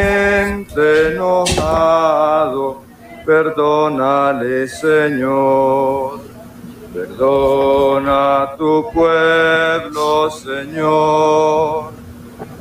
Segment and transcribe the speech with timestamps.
[1.13, 2.81] enojado,
[3.25, 6.19] perdónale Señor.
[6.93, 11.91] Perdona tu pueblo, Señor.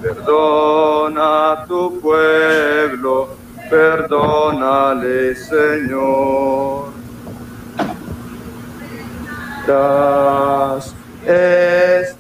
[0.03, 3.29] Perdona tu pueblo,
[3.71, 6.89] perdónale, Señor.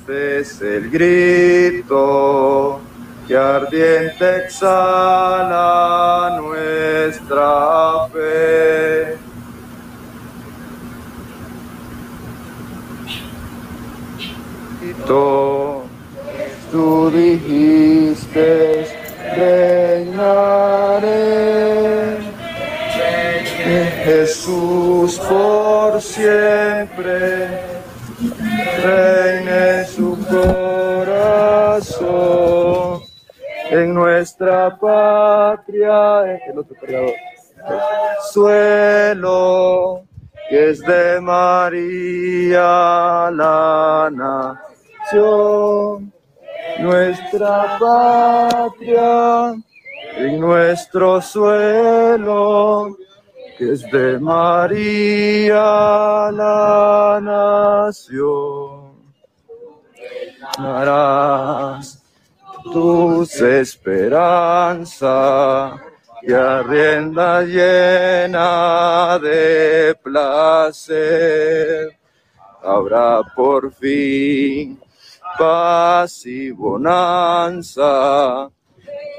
[0.08, 2.80] Es el grito
[3.26, 9.18] que ardiente exhala nuestra fe.
[15.06, 15.82] Tú
[17.10, 18.86] dijiste,
[19.36, 21.18] reinaré.
[24.04, 27.47] Jesús por siempre
[34.18, 36.74] nuestra patria, el otro
[38.32, 40.02] suelo
[40.50, 42.60] que es de María
[43.30, 45.22] la nación,
[46.80, 49.54] nuestra patria
[50.16, 52.96] en nuestro suelo
[53.56, 55.60] que es de María
[56.32, 58.88] la nación.
[62.78, 65.00] Tus esperanzas
[66.22, 71.98] y arrienda llena de placer.
[72.62, 74.78] Habrá por fin
[75.38, 78.48] paz y bonanza,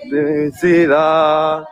[0.09, 1.65] felicidad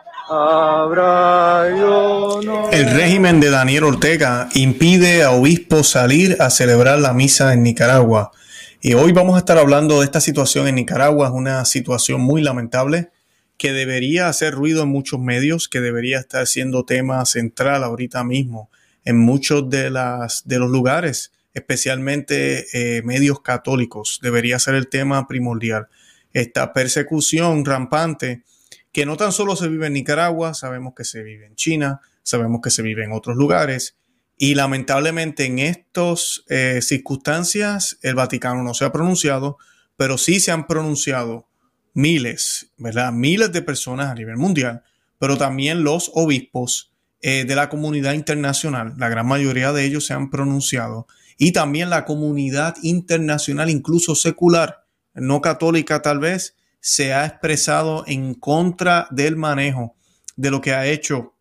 [2.70, 8.32] el régimen de Daniel Ortega impide a obispos salir a celebrar la misa en Nicaragua.
[8.80, 11.26] Y hoy vamos a estar hablando de esta situación en Nicaragua.
[11.26, 13.10] Es una situación muy lamentable
[13.56, 18.70] que debería hacer ruido en muchos medios, que debería estar siendo tema central ahorita mismo
[19.04, 24.20] en muchos de, las, de los lugares, especialmente eh, medios católicos.
[24.22, 25.88] Debería ser el tema primordial.
[26.32, 28.44] Esta persecución rampante
[28.92, 32.60] que no tan solo se vive en Nicaragua, sabemos que se vive en China, sabemos
[32.62, 33.97] que se vive en otros lugares.
[34.40, 39.58] Y lamentablemente en estas eh, circunstancias el Vaticano no se ha pronunciado,
[39.96, 41.48] pero sí se han pronunciado
[41.92, 43.12] miles, ¿verdad?
[43.12, 44.84] Miles de personas a nivel mundial,
[45.18, 50.14] pero también los obispos eh, de la comunidad internacional, la gran mayoría de ellos se
[50.14, 54.84] han pronunciado, y también la comunidad internacional, incluso secular,
[55.14, 59.96] no católica tal vez, se ha expresado en contra del manejo
[60.36, 61.34] de lo que ha hecho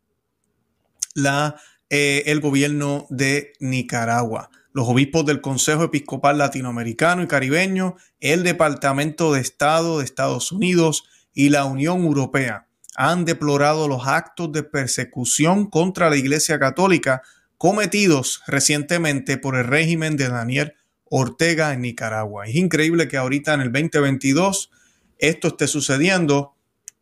[1.14, 1.60] la,
[1.90, 4.50] eh, el gobierno de Nicaragua.
[4.74, 11.06] Los obispos del Consejo Episcopal Latinoamericano y Caribeño, el Departamento de Estado de Estados Unidos
[11.34, 12.68] y la Unión Europea
[12.98, 17.22] han deplorado los actos de persecución contra la Iglesia Católica
[17.58, 20.74] cometidos recientemente por el régimen de Daniel
[21.06, 22.48] Ortega en Nicaragua.
[22.48, 24.72] Es increíble que ahorita en el 2022
[25.20, 26.56] esto esté sucediendo.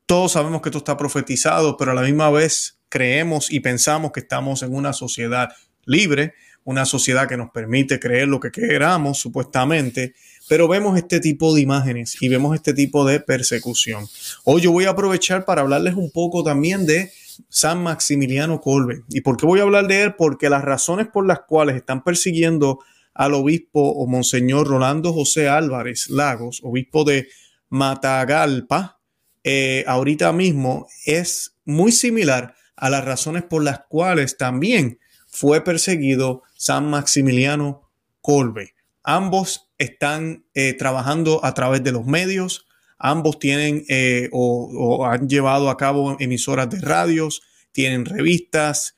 [0.06, 4.22] Todos sabemos que esto está profetizado, pero a la misma vez creemos y pensamos que
[4.22, 5.50] estamos en una sociedad
[5.84, 6.34] libre,
[6.64, 10.14] una sociedad que nos permite creer lo que queramos, supuestamente,
[10.48, 14.08] pero vemos este tipo de imágenes y vemos este tipo de persecución.
[14.46, 17.12] Hoy yo voy a aprovechar para hablarles un poco también de
[17.50, 19.02] San Maximiliano Colbe.
[19.10, 20.16] ¿Y por qué voy a hablar de él?
[20.16, 22.80] Porque las razones por las cuales están persiguiendo
[23.14, 27.28] al obispo o monseñor Rolando José Álvarez Lagos, obispo de
[27.68, 29.02] Matagalpa,
[29.44, 36.44] eh, ahorita mismo es muy similar a las razones por las cuales también fue perseguido
[36.56, 37.90] San Maximiliano
[38.22, 38.74] Colbe.
[39.04, 45.70] Ambos están eh, trabajando a través de los medios, ambos tienen eh, o, han llevado
[45.70, 47.42] a cabo emisoras de radios,
[47.72, 48.96] tienen revistas,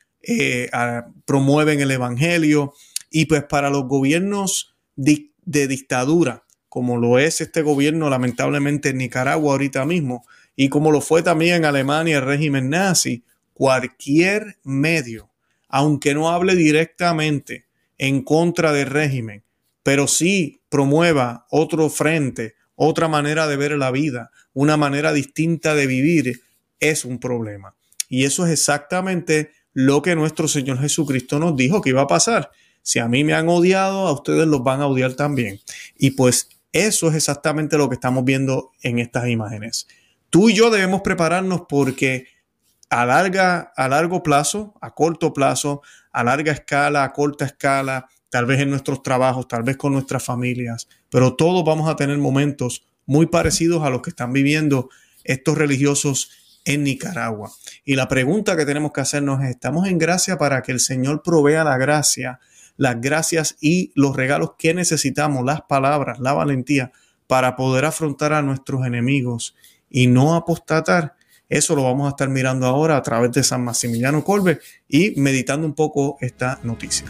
[1.26, 2.74] promueven el Evangelio
[3.10, 6.44] y pues para los gobiernos de dictadura
[6.78, 10.26] como lo es este gobierno lamentablemente en Nicaragua ahorita mismo,
[10.56, 13.24] y como lo fue también en Alemania el régimen nazi,
[13.58, 15.32] cualquier medio,
[15.68, 17.66] aunque no hable directamente
[17.98, 19.44] en contra del régimen,
[19.82, 25.88] pero sí promueva otro frente, otra manera de ver la vida, una manera distinta de
[25.88, 26.44] vivir,
[26.80, 27.74] es un problema.
[28.08, 32.52] Y eso es exactamente lo que nuestro Señor Jesucristo nos dijo que iba a pasar.
[32.84, 35.60] Si a mí me han odiado, a ustedes los van a odiar también.
[35.98, 39.88] Y pues eso es exactamente lo que estamos viendo en estas imágenes.
[40.30, 42.28] Tú y yo debemos prepararnos porque
[42.90, 45.82] a, larga, a largo plazo, a corto plazo,
[46.12, 50.24] a larga escala, a corta escala, tal vez en nuestros trabajos, tal vez con nuestras
[50.24, 54.90] familias, pero todos vamos a tener momentos muy parecidos a los que están viviendo
[55.24, 57.52] estos religiosos en Nicaragua.
[57.86, 61.24] Y la pregunta que tenemos que hacernos es, ¿estamos en gracia para que el Señor
[61.24, 62.40] provea la gracia,
[62.76, 66.92] las gracias y los regalos que necesitamos, las palabras, la valentía
[67.26, 69.56] para poder afrontar a nuestros enemigos
[69.90, 71.17] y no apostatar?
[71.50, 75.66] Eso lo vamos a estar mirando ahora a través de San Maximiliano Colbe y meditando
[75.66, 77.06] un poco esta noticia.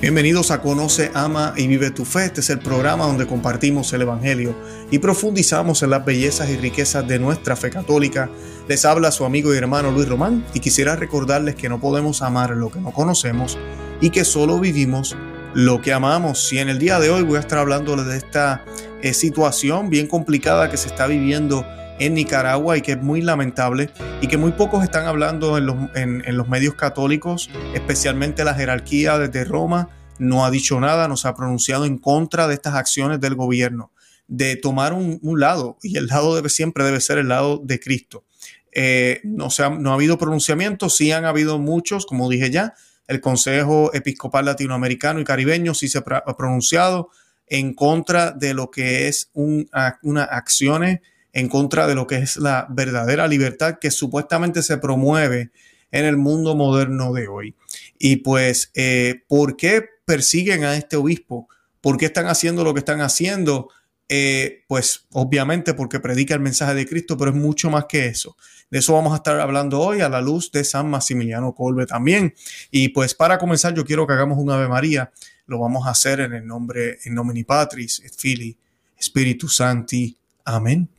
[0.00, 2.26] Bienvenidos a Conoce, Ama y Vive tu Fe.
[2.26, 4.54] Este es el programa donde compartimos el Evangelio
[4.92, 8.30] y profundizamos en las bellezas y riquezas de nuestra fe católica.
[8.68, 12.50] Les habla su amigo y hermano Luis Román y quisiera recordarles que no podemos amar
[12.50, 13.58] lo que no conocemos
[14.00, 15.16] y que solo vivimos
[15.54, 16.52] lo que amamos.
[16.52, 18.64] Y en el día de hoy voy a estar hablando de esta
[19.02, 21.66] eh, situación bien complicada que se está viviendo
[21.98, 23.90] en Nicaragua y que es muy lamentable
[24.20, 29.18] y que muy pocos están hablando en los, en los medios católicos, especialmente la jerarquía
[29.18, 33.20] desde Roma no ha dicho nada, no se ha pronunciado en contra de estas acciones
[33.20, 33.92] del gobierno,
[34.26, 38.24] de tomar un, lado, y el lado debe, siempre debe ser el lado de Cristo.
[38.72, 42.74] Eh, no, ha, no ha habido pronunciamientos, sí han habido muchos, como dije ya,
[43.06, 47.08] el Consejo Episcopal Latinoamericano y Caribeño sí se ha pronunciado
[47.46, 51.00] en contra de lo que es una acción,
[51.32, 55.50] en contra de lo que es la verdadera libertad que supuestamente se promueve
[55.90, 57.54] en el mundo moderno de hoy.
[57.98, 61.48] Y pues, eh, ¿por qué persiguen a este obispo?
[61.80, 63.70] ¿Por qué están haciendo lo que están haciendo?
[64.10, 68.36] Eh, pues obviamente porque predica el mensaje de Cristo, pero es mucho más que eso.
[68.70, 72.34] De eso vamos a estar hablando hoy a la luz de San Maximiliano Colbe también.
[72.70, 75.10] Y pues para comenzar yo quiero que hagamos un Ave María.
[75.46, 78.56] Lo vamos a hacer en el nombre, en nomini Patris, et Filii,
[79.00, 80.16] Spiritus Santi.
[80.44, 80.97] Amén.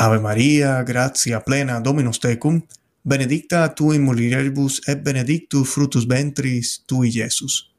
[0.00, 2.62] Ave María, gracia plena, Dominus tecum,
[3.02, 7.74] benedicta tu in mulieribus et benedictus frutus ventris tui, Jesús.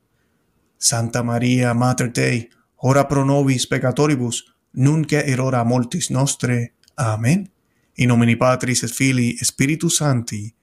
[0.77, 6.73] Santa María, Mater Dei, ora pro nobis peccatoribus, nunc et hora mortis nostre.
[6.97, 7.49] Amén.
[7.95, 10.53] In nomine Patris et Filii Spiritus Sancti.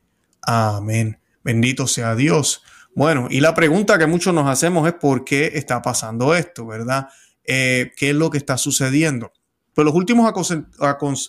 [0.43, 1.19] Amén.
[1.43, 2.61] Bendito sea Dios.
[2.95, 7.09] Bueno, y la pregunta que muchos nos hacemos es por qué está pasando esto, ¿verdad?
[7.45, 9.33] Eh, ¿Qué es lo que está sucediendo?
[9.77, 10.33] Pues los últimos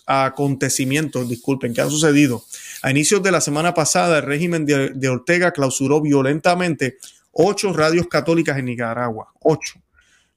[0.06, 2.42] acontecimientos, disculpen, que han sucedido.
[2.80, 6.96] A inicios de la semana pasada, el régimen de Ortega clausuró violentamente
[7.30, 9.74] ocho radios católicas en Nicaragua, ocho.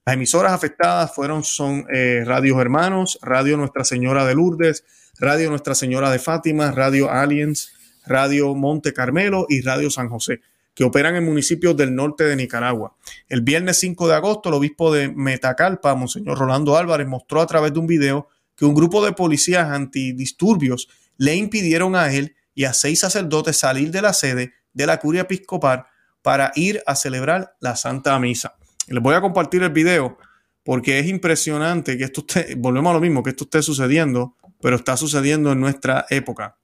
[0.06, 4.84] Las emisoras afectadas fueron son eh, Radios Hermanos, Radio Nuestra Señora de Lourdes,
[5.18, 7.72] Radio Nuestra Señora de Fátima, Radio Aliens,
[8.06, 10.42] Radio Monte Carmelo y Radio San José,
[10.73, 12.95] que operan en municipios del norte de Nicaragua.
[13.27, 17.73] El viernes 5 de agosto, el obispo de Metacalpa, Monseñor Rolando Álvarez, mostró a través
[17.73, 20.88] de un video que un grupo de policías antidisturbios
[21.18, 25.21] le impidieron a él y a seis sacerdotes salir de la sede de la curia
[25.21, 25.85] episcopal
[26.21, 28.56] para ir a celebrar la Santa Misa.
[28.88, 30.18] Les voy a compartir el video
[30.63, 34.75] porque es impresionante que esto esté, volvemos a lo mismo, que esto esté sucediendo, pero
[34.75, 36.57] está sucediendo en nuestra época.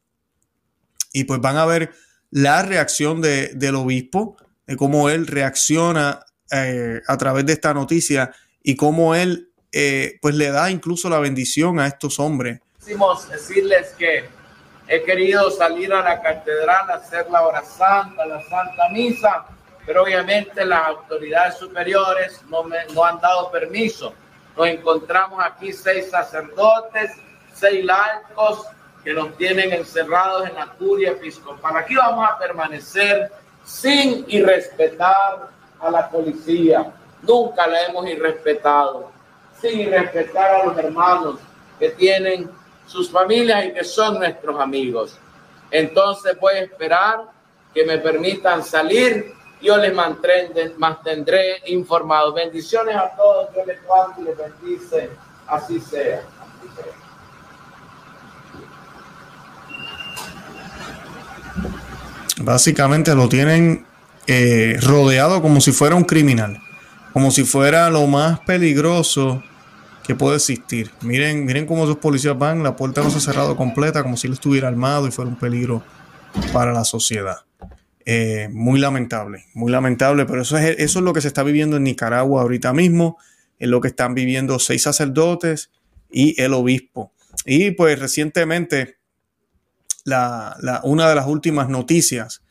[1.14, 1.92] Y pues van a ver
[2.32, 8.32] la reacción del obispo, de cómo él reacciona eh, a través de esta noticia
[8.62, 12.60] y cómo él eh, pues le da incluso la bendición a estos hombres.
[13.30, 14.26] decirles que
[14.90, 19.46] He querido salir a la catedral a hacer la hora santa, la santa misa,
[19.86, 24.14] pero obviamente las autoridades superiores no me no han dado permiso.
[24.56, 27.12] Nos encontramos aquí seis sacerdotes,
[27.54, 28.66] seis laicos
[29.04, 31.78] que nos tienen encerrados en la curia episcopal.
[31.78, 33.32] Aquí vamos a permanecer
[33.64, 35.50] sin irrespetar
[35.80, 36.92] a la policía.
[37.22, 39.12] Nunca la hemos irrespetado.
[39.60, 41.40] Sin irrespetar a los hermanos
[41.80, 42.50] que tienen
[42.86, 45.18] sus familias y que son nuestros amigos.
[45.72, 47.22] Entonces voy a esperar
[47.74, 49.34] que me permitan salir.
[49.62, 52.34] Yo les mantendré, mantendré informados.
[52.34, 53.50] Bendiciones a todos.
[53.56, 55.10] Yo les cuento y les bendice.
[55.48, 56.22] Así sea.
[62.48, 63.86] Básicamente lo tienen
[64.26, 66.62] eh, rodeado como si fuera un criminal,
[67.12, 69.44] como si fuera lo más peligroso
[70.06, 70.90] que puede existir.
[71.02, 74.28] Miren, miren cómo esos policías van, la puerta no se ha cerrado completa, como si
[74.28, 75.84] él estuviera armado y fuera un peligro
[76.54, 77.36] para la sociedad.
[78.06, 81.76] Eh, muy lamentable, muy lamentable, pero eso es, eso es lo que se está viviendo
[81.76, 83.18] en Nicaragua ahorita mismo,
[83.60, 85.70] es lo que están viviendo seis sacerdotes
[86.10, 87.12] y el obispo.
[87.46, 88.97] Y pues recientemente,
[90.08, 92.42] la, una de las últimas noticias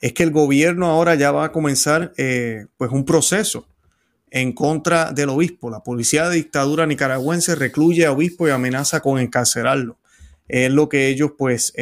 [0.00, 3.68] es que el gobierno ahora ya va a comenzar eh, pues un proceso
[4.30, 5.70] en contra del obispo.
[5.70, 9.98] La policía de dictadura nicaragüense recluye a obispo y amenaza con encarcelarlo.
[10.48, 11.72] es lo que ellos pues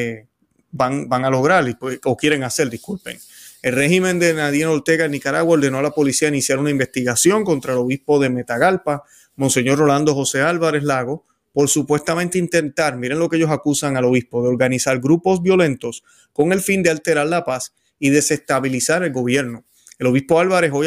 [0.70, 3.18] van, van a lograr pues, o quieren hacer, disculpen.
[3.62, 7.72] El régimen de Nadine Ortega en Nicaragua ordenó a la policía iniciar una investigación contra
[7.72, 9.04] el obispo de Metagalpa,
[9.36, 14.42] Monseñor Rolando José Álvarez Lago, por supuestamente intentar, miren lo que ellos acusan al obispo,
[14.42, 19.64] de organizar grupos violentos con el fin de alterar la paz y desestabilizar el gobierno.
[19.98, 20.86] El obispo Álvarez, hoy,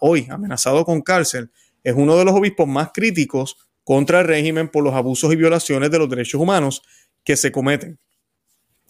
[0.00, 1.50] hoy amenazado con cárcel,
[1.82, 5.90] es uno de los obispos más críticos contra el régimen por los abusos y violaciones
[5.90, 6.82] de los derechos humanos
[7.22, 7.98] que se cometen.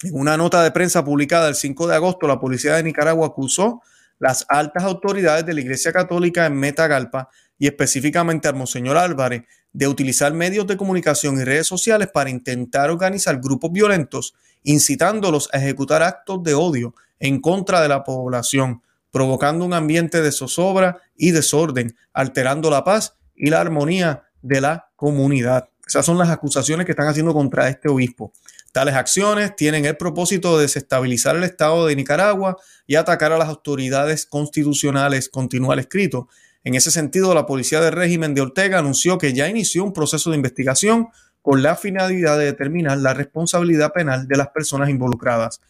[0.02, 3.82] En una nota de prensa publicada el 5 de agosto, la policía de Nicaragua acusó
[4.18, 9.88] las altas autoridades de la Iglesia Católica en Metagalpa y específicamente al Monseñor Álvarez de
[9.88, 16.02] utilizar medios de comunicación y redes sociales para intentar organizar grupos violentos, incitándolos a ejecutar
[16.02, 21.96] actos de odio en contra de la población, provocando un ambiente de zozobra y desorden,
[22.12, 25.68] alterando la paz y la armonía de la comunidad.
[25.86, 28.32] Esas son las acusaciones que están haciendo contra este obispo.
[28.72, 32.56] Tales acciones tienen el propósito de desestabilizar el Estado de Nicaragua
[32.86, 36.28] y atacar a las autoridades constitucionales, continúa el escrito.
[36.64, 40.30] En ese sentido, la policía del régimen de Ortega anunció que ya inició un proceso
[40.30, 41.08] de investigación
[41.42, 45.60] con la finalidad de determinar la responsabilidad penal de las personas involucradas.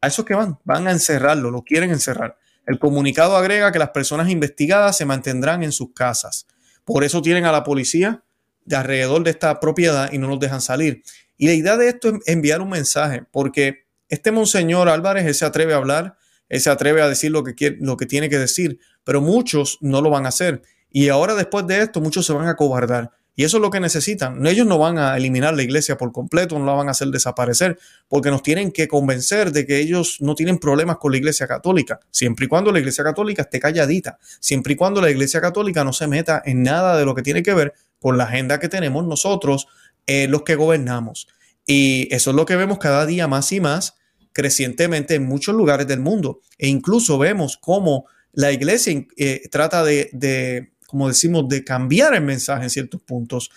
[0.00, 2.36] A esos que van, van a encerrarlo, lo quieren encerrar.
[2.66, 6.46] El comunicado agrega que las personas investigadas se mantendrán en sus casas.
[6.84, 8.22] Por eso tienen a la policía
[8.64, 11.02] de alrededor de esta propiedad y no los dejan salir.
[11.36, 15.44] Y la idea de esto es enviar un mensaje, porque este monseñor Álvarez, él se
[15.44, 16.16] atreve a hablar,
[16.48, 19.78] él se atreve a decir lo que, quiere, lo que tiene que decir, pero muchos
[19.80, 20.62] no lo van a hacer.
[20.90, 23.10] Y ahora después de esto, muchos se van a cobardar.
[23.38, 24.44] Y eso es lo que necesitan.
[24.48, 27.78] Ellos no van a eliminar la iglesia por completo, no la van a hacer desaparecer,
[28.08, 32.00] porque nos tienen que convencer de que ellos no tienen problemas con la iglesia católica,
[32.10, 35.92] siempre y cuando la iglesia católica esté calladita, siempre y cuando la iglesia católica no
[35.92, 39.06] se meta en nada de lo que tiene que ver con la agenda que tenemos
[39.06, 39.68] nosotros
[40.08, 41.28] eh, los que gobernamos.
[41.64, 43.97] Y eso es lo que vemos cada día más y más
[44.38, 46.38] crecientemente en muchos lugares del mundo.
[46.58, 52.62] E incluso vemos cómo la iglesia eh, trata de, como decimos, de cambiar el mensaje
[52.62, 53.50] en ciertos puntos.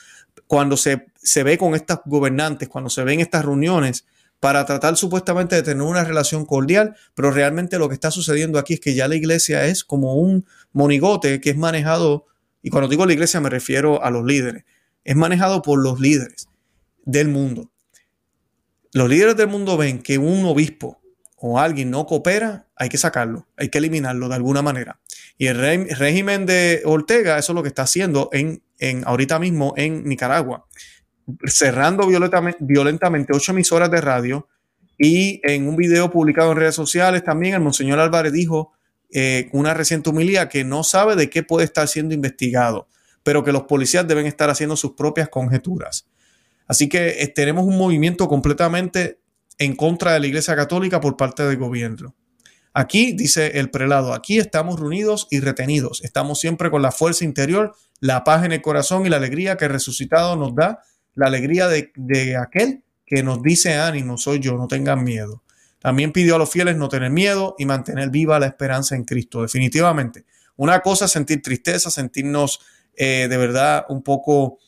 [0.48, 4.08] Cuando se, se ve con estas gobernantes, cuando se ven estas reuniones,
[4.40, 8.74] para tratar supuestamente de tener una relación cordial, pero realmente lo que está sucediendo aquí
[8.74, 12.26] es que ya la iglesia es como un monigote que es manejado,
[12.64, 14.66] y cuando digo la iglesia me refiero a los líderes,
[15.04, 16.48] es manejado por los líderes
[17.06, 17.71] del mundo.
[18.94, 21.02] Los líderes del mundo ven que un obispo
[21.38, 25.00] o alguien no coopera, hay que sacarlo, hay que eliminarlo de alguna manera.
[25.38, 29.74] Y el régimen de Ortega, eso es lo que está haciendo en, en ahorita mismo
[29.76, 30.68] en Nicaragua,
[31.46, 32.08] cerrando
[32.60, 34.48] violentamente, ocho emisoras de radio
[34.98, 38.74] y en un video publicado en redes sociales también el monseñor Álvarez dijo
[39.10, 42.88] eh, una reciente humilía que no sabe de qué puede estar siendo investigado
[43.24, 46.08] pero que los policías deben estar haciendo sus propias conjeturas.
[46.72, 49.20] Así que eh, tenemos un movimiento completamente
[49.58, 52.16] en contra de la Iglesia Católica por parte del gobierno.
[52.74, 56.02] Aquí, dice el prelado, aquí estamos reunidos y retenidos.
[56.06, 59.68] Estamos siempre con la fuerza interior, la paz en el corazón y la alegría que
[59.68, 60.80] resucitado nos da,
[61.14, 65.44] la alegría de, de aquel que nos dice ánimo, soy yo, no tengan miedo.
[65.80, 69.42] También pidió a los fieles no tener miedo y mantener viva la esperanza en Cristo.
[69.42, 70.24] Definitivamente,
[70.56, 72.62] una cosa es sentir tristeza, sentirnos
[72.96, 74.60] eh, de verdad un poco,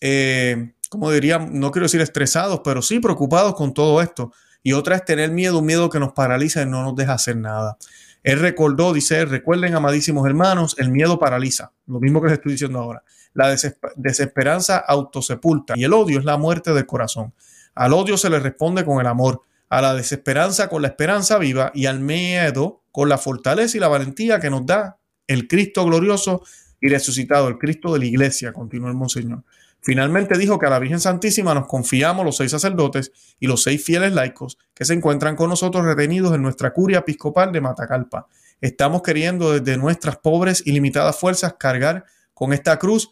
[0.00, 4.32] eh, como diría, no quiero decir estresados, pero sí preocupados con todo esto.
[4.62, 7.36] Y otra es tener miedo, un miedo que nos paraliza y no nos deja hacer
[7.36, 7.78] nada.
[8.24, 12.80] Él recordó, dice, recuerden, amadísimos hermanos, el miedo paraliza, lo mismo que les estoy diciendo
[12.80, 13.04] ahora.
[13.34, 13.56] La
[13.94, 17.32] desesperanza autosepulta y el odio es la muerte del corazón.
[17.76, 21.70] Al odio se le responde con el amor, a la desesperanza con la esperanza viva
[21.72, 26.42] y al miedo con la fortaleza y la valentía que nos da el Cristo glorioso
[26.80, 29.44] y resucitado, el Cristo de la iglesia, continuó el Monseñor.
[29.82, 33.82] Finalmente dijo que a la Virgen Santísima nos confiamos los seis sacerdotes y los seis
[33.82, 38.26] fieles laicos que se encuentran con nosotros retenidos en nuestra curia episcopal de Matacalpa.
[38.60, 43.10] Estamos queriendo desde nuestras pobres y limitadas fuerzas cargar con esta cruz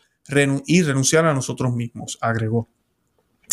[0.67, 2.69] y renunciar a nosotros mismos, agregó.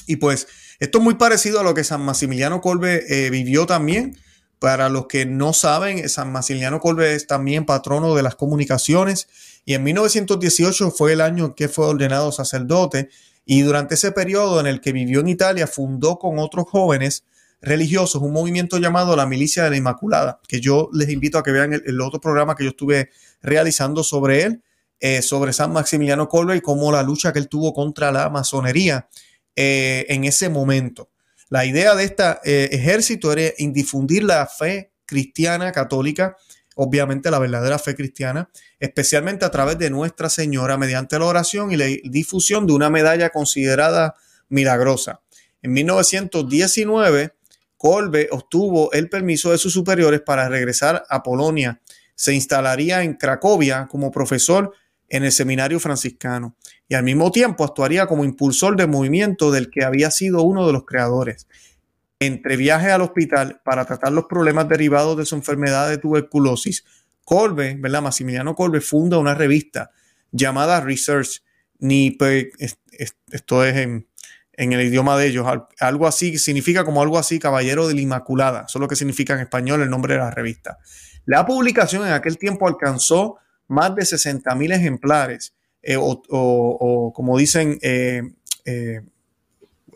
[0.08, 0.48] Y pues
[0.80, 4.18] esto es muy parecido a lo que San Maximiliano Colbe eh, vivió también.
[4.60, 9.28] Para los que no saben, San Maximiliano Colbe es también patrono de las comunicaciones
[9.66, 13.10] y en 1918 fue el año en que fue ordenado sacerdote
[13.46, 17.26] y durante ese periodo en el que vivió en Italia fundó con otros jóvenes
[17.62, 21.52] religiosos un movimiento llamado la Milicia de la Inmaculada, que yo les invito a que
[21.52, 23.10] vean el, otro programa que yo estuve
[23.42, 24.64] realizando sobre él,
[25.00, 29.08] eh, sobre San Maximiliano Kolbe y cómo la lucha que él tuvo contra la masonería
[29.56, 31.10] eh, en ese momento.
[31.50, 36.36] La idea de este ejército era difundir la fe cristiana católica
[36.76, 38.50] obviamente la verdadera fe cristiana,
[38.80, 43.30] especialmente a través de Nuestra Señora mediante la oración y la difusión de una medalla
[43.30, 44.16] considerada
[44.50, 45.22] milagrosa.
[45.62, 47.34] En 1919,
[47.78, 51.82] Kolbe obtuvo el permiso de sus superiores para regresar a Polonia.
[52.14, 54.74] Se instalaría en Cracovia como profesor
[55.10, 56.56] en el seminario franciscano
[56.88, 60.74] y al mismo tiempo actuaría como impulsor del movimiento del que había sido uno de
[60.74, 61.48] los creadores.
[62.20, 66.86] Entre viajes al hospital para tratar los problemas derivados de su enfermedad de tuberculosis,
[67.24, 68.04] Kolbe, ¿verdad?
[68.04, 69.92] Maximiliano Kolbe funda una revista
[70.32, 71.44] llamada Research,
[71.80, 72.16] ni
[73.32, 74.08] esto es en,
[74.58, 75.48] el idioma de ellos.
[75.80, 78.66] Algo así significa como algo así, Caballero de la Inmaculada.
[78.68, 80.78] Eso es lo que significa en español el nombre de la revista.
[81.26, 83.38] La publicación en aquel tiempo alcanzó
[83.68, 88.22] más de 60 mil ejemplares, eh, o, como dicen, eh,
[88.66, 89.02] eh,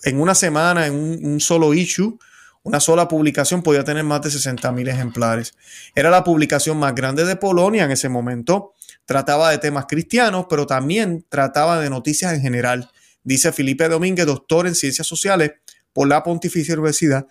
[0.04, 2.18] en una semana, en un, solo issue,
[2.64, 5.56] una sola publicación podía tener más de 60 mil ejemplares.
[5.96, 8.74] Era la publicación más grande de Polonia en ese momento.
[9.06, 12.90] Trataba de temas cristianos, pero también trataba de noticias en general
[13.24, 15.52] dice Felipe Domínguez, doctor en ciencias sociales
[15.94, 17.28] por la Pontificia Universidad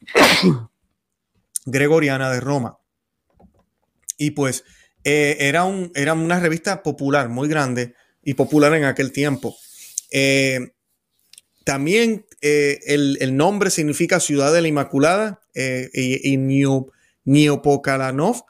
[1.64, 2.78] Gregoriana de Roma.
[4.16, 4.64] Y pues
[5.04, 9.54] eh, era, un, era una revista popular, muy grande y popular en aquel tiempo.
[10.10, 10.72] Eh,
[11.62, 16.36] también eh, el, nombre significa Ciudad de la Inmaculada y, y
[17.24, 18.44] Neopokalanov,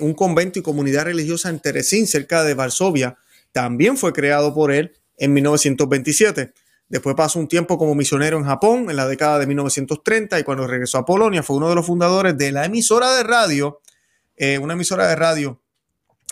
[0.00, 3.16] un convento y comunidad religiosa en Teresín, cerca de Varsovia,
[3.52, 6.52] también fue creado por él en 1927.
[6.88, 10.66] Después pasó un tiempo como misionero en Japón en la década de 1930 y cuando
[10.66, 13.80] regresó a Polonia fue uno de los fundadores de la emisora de radio,
[14.60, 15.63] una emisora de radio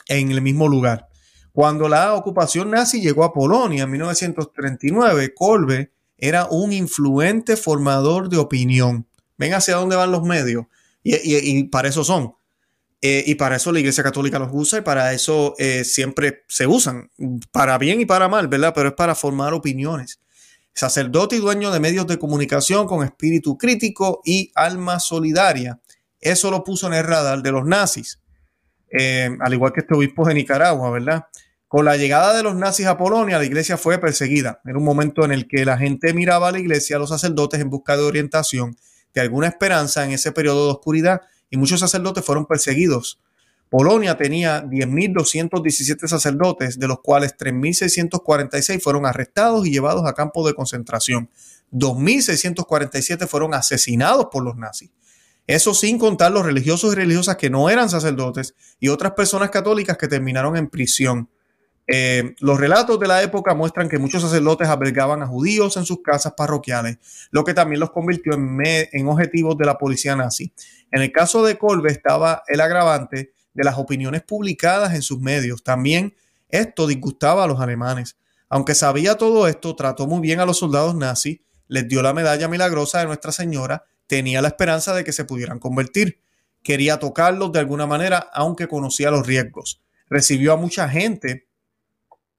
[0.09, 1.09] en el mismo lugar.
[1.53, 8.39] Cuando la ocupación nazi llegó a Polonia en 1939, Kolbe era un influente formador de
[8.39, 9.07] opinión.
[9.37, 10.67] Ven hacia dónde van los medios
[11.03, 12.35] y para eso son.
[13.05, 16.69] Eh, y para eso la Iglesia Católica los usa y para eso eh, siempre se
[16.69, 17.11] usan,
[17.51, 18.73] para bien y para mal, ¿verdad?
[18.77, 20.21] Pero es para formar opiniones.
[20.73, 25.81] Sacerdote y dueño de medios de comunicación con espíritu crítico y alma solidaria.
[26.21, 28.21] Eso lo puso en el radar de los nazis,
[28.93, 31.27] eh, al igual que este obispo de Nicaragua, ¿verdad?
[31.69, 34.61] Con la llegada de los nazis a Polonia, la iglesia fue perseguida.
[34.65, 37.61] Era un momento en el que la gente miraba a la iglesia, a los sacerdotes,
[37.61, 38.77] en busca de orientación,
[39.15, 43.21] de alguna esperanza en ese periodo de oscuridad y muchos sacerdotes fueron perseguidos.
[43.71, 50.53] Polonia tenía 10.217 sacerdotes, de los cuales 3.646 fueron arrestados y llevados a campos de
[50.53, 51.31] concentración.
[51.73, 54.91] 2.647 fueron asesinados por los nazis.
[55.47, 59.97] Eso sin contar los religiosos y religiosas que no eran sacerdotes y otras personas católicas
[59.97, 61.29] que terminaron en prisión.
[61.89, 66.01] Eh, los relatos de la época muestran que muchos sacerdotes albergaban a judíos en sus
[66.01, 66.99] casas parroquiales,
[67.33, 70.53] lo que también los convirtió en, en objetivos de la policía nazi.
[70.93, 75.65] En el caso de Kolbe estaba el agravante de las opiniones publicadas en sus medios.
[75.65, 76.15] También
[76.49, 78.17] esto disgustaba a los alemanes.
[78.49, 82.49] Aunque sabía todo esto, trató muy bien a los soldados nazis, les dio la medalla
[82.49, 86.21] milagrosa de Nuestra Señora, tenía la esperanza de que se pudieran convertir.
[86.63, 89.81] Quería tocarlos de alguna manera, aunque conocía los riesgos.
[90.11, 91.49] Recibió a mucha gente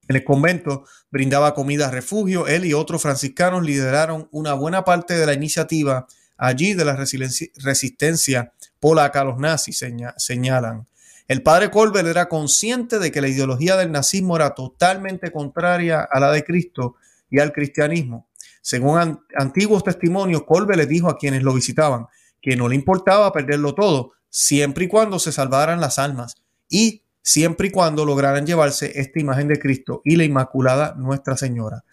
[0.06, 2.46] en el convento brindaba comida, refugio.
[2.46, 6.06] Él y otros franciscanos lideraron una buena parte de la iniciativa
[6.36, 9.84] allí de la resistencia polaca a los nazis,
[10.16, 10.86] señalan.
[11.26, 16.20] El padre Colbert era consciente de que la ideología del nazismo era totalmente contraria a
[16.20, 16.94] la de Cristo
[17.34, 18.28] y al cristianismo.
[18.62, 22.06] Según antiguos testimonios, Colbert le dijo a quienes lo visitaban
[22.40, 26.36] que no le importaba perderlo todo, siempre y cuando se salvaran las almas.
[26.68, 31.84] Y siempre y cuando lograran llevarse esta imagen de Cristo y la Inmaculada Nuestra Señora.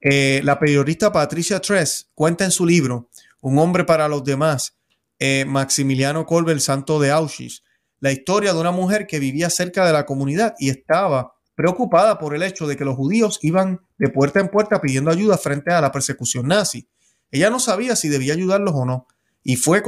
[0.00, 3.08] Eh, la periodista Patricia Tress cuenta en su libro
[3.40, 4.76] Un hombre para los demás,
[5.18, 7.62] eh, Maximiliano Kolbe, el santo de Auschwitz,
[8.00, 12.34] la historia de una mujer que vivía cerca de la comunidad y estaba preocupada por
[12.34, 15.80] el hecho de que los judíos iban de puerta en puerta pidiendo ayuda frente a
[15.80, 16.88] la persecución nazi.
[17.30, 19.06] Ella no sabía si debía ayudarlos o no
[19.42, 19.82] y fue,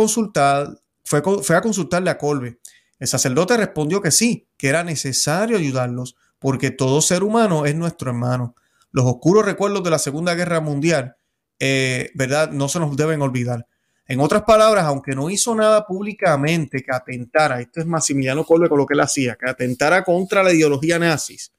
[1.04, 2.58] fue, a consultarle a Kolbe
[2.98, 8.10] el sacerdote respondió que sí, que era necesario ayudarlos, porque todo ser humano es nuestro
[8.10, 8.54] hermano.
[8.90, 11.16] Los oscuros recuerdos de la Segunda Guerra Mundial,
[11.58, 12.50] eh, ¿verdad?
[12.50, 13.66] No se nos deben olvidar.
[14.06, 18.78] En otras palabras, aunque no hizo nada públicamente que atentara, esto es Maximiliano Kolbe con
[18.78, 21.52] lo que él hacía, que atentara contra la ideología nazis,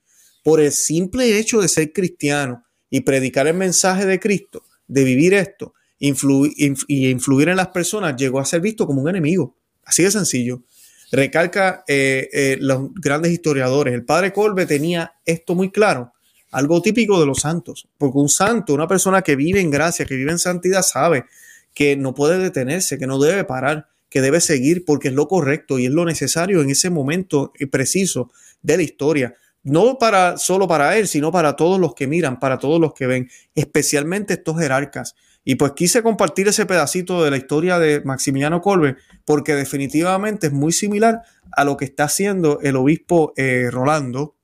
[0.48, 5.34] por el simple hecho de ser cristiano y predicar el mensaje de Cristo, de vivir
[5.34, 9.58] esto y influir en las personas, llegó a ser visto como un enemigo.
[9.84, 10.64] Así de sencillo
[11.12, 13.94] recalca eh, eh, los grandes historiadores.
[13.94, 16.14] El padre Colbe tenía esto muy claro,
[16.52, 20.16] algo típico de los santos, porque un santo, una persona que vive en gracia, que
[20.16, 21.26] vive en santidad, sabe
[21.74, 25.78] que no puede detenerse, que no debe parar, que debe seguir porque es lo correcto
[25.78, 28.32] y es lo necesario en ese momento preciso
[28.62, 29.36] de la historia.
[29.68, 33.06] No para solo para él, sino para todos los que miran, para todos los que
[33.06, 38.62] ven, especialmente estos jerarcas Y pues quise compartir ese pedacito de la historia de Maximiliano
[38.62, 44.38] Colbe porque definitivamente es muy similar a lo que está haciendo el obispo eh, Rolando,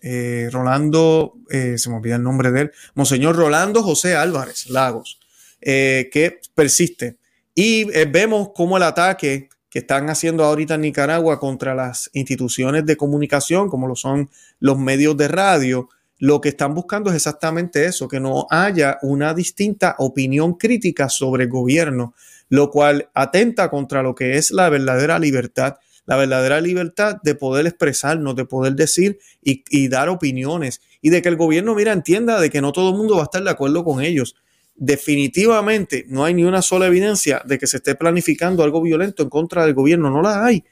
[0.00, 5.18] eh, Rolando, eh, se me olvida el nombre de él, Monseñor Rolando José Álvarez Lagos,
[5.60, 7.16] que persiste.
[7.52, 12.96] Y vemos cómo el ataque que están haciendo ahorita en Nicaragua contra las instituciones de
[12.96, 18.08] comunicación, como lo son los medios de radio, lo que están buscando es exactamente eso,
[18.08, 22.14] que no haya una distinta opinión crítica sobre el gobierno,
[22.48, 25.76] lo cual atenta contra lo que es la verdadera libertad,
[26.06, 31.28] la verdadera libertad de poder expresarnos, de poder decir y, dar opiniones y de que
[31.28, 33.84] el gobierno, mira, entienda de que no todo el mundo va a estar de acuerdo
[33.84, 34.34] con ellos.
[34.80, 39.28] Definitivamente no hay ni una sola evidencia de que se esté planificando algo violento en
[39.28, 40.64] contra del gobierno, no la hay.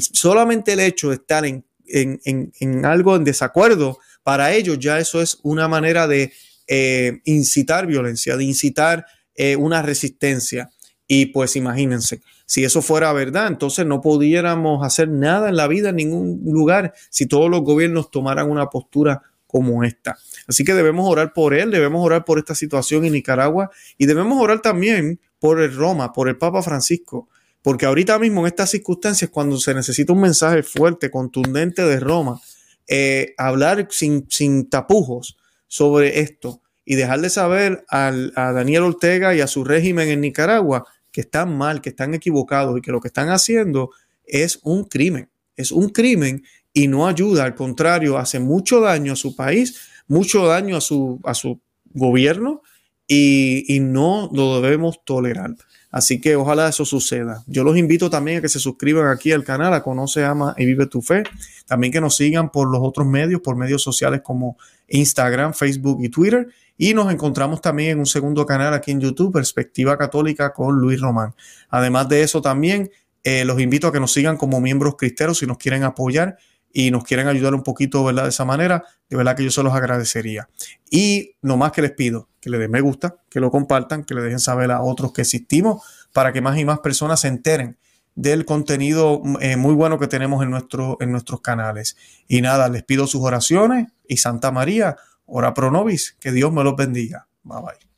[0.00, 5.68] Solamente el hecho de estar en algo en desacuerdo para ellos ya eso es una
[5.68, 6.32] manera de
[6.68, 10.70] eh, incitar violencia, de incitar eh, una resistencia.
[11.06, 15.90] Y pues imagínense, si eso fuera verdad, entonces no pudiéramos hacer nada en la vida
[15.90, 20.16] en ningún lugar si todos los gobiernos tomaran una postura como esta.
[20.46, 24.40] Así que debemos orar por él, debemos orar por esta situación en Nicaragua y debemos
[24.40, 27.28] orar también por el Roma, por el Papa Francisco,
[27.62, 32.40] porque ahorita mismo en estas circunstancias, cuando se necesita un mensaje fuerte, contundente de Roma,
[32.88, 35.36] eh, hablar sin, sin tapujos
[35.68, 40.84] sobre esto y dejarle saber al, a Daniel Ortega y a su régimen en Nicaragua
[41.12, 43.90] que están mal, que están equivocados y que lo que están haciendo
[44.24, 49.16] es un crimen, es un crimen y no ayuda, al contrario, hace mucho daño a
[49.16, 51.60] su país, mucho daño a su, a su
[51.92, 52.62] gobierno
[53.06, 55.54] y, y no lo debemos tolerar.
[55.92, 57.44] Así que ojalá eso suceda.
[57.46, 60.64] Yo los invito también a que se suscriban aquí al canal, a Conoce, Ama y
[60.64, 61.22] Vive tu Fe.
[61.66, 64.56] También que nos sigan por los otros medios, por medios sociales como
[64.88, 66.48] Instagram, Facebook y Twitter.
[66.78, 70.98] Y nos encontramos también en un segundo canal aquí en YouTube, Perspectiva Católica con Luis
[70.98, 71.34] Román.
[71.68, 72.90] Además de eso también,
[73.22, 76.38] eh, los invito a que nos sigan como miembros cristeros si nos quieren apoyar
[76.72, 78.24] y nos quieren ayudar un poquito, ¿verdad?
[78.24, 80.48] De esa manera, de verdad que yo se los agradecería.
[80.90, 84.14] Y no más que les pido que le den me gusta, que lo compartan, que
[84.14, 85.82] le dejen saber a otros que existimos
[86.12, 87.78] para que más y más personas se enteren
[88.14, 91.96] del contenido eh, muy bueno que tenemos en, nuestro, en nuestros canales.
[92.26, 96.64] Y nada, les pido sus oraciones y Santa María, ora pro nobis, que Dios me
[96.64, 97.28] los bendiga.
[97.44, 97.91] Bye bye.